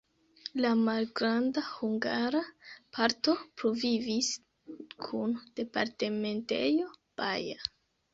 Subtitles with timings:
[0.65, 2.41] La malgranda hungara
[2.97, 4.31] parto pluvivis
[5.09, 6.89] kun departementejo
[7.23, 7.61] Baja.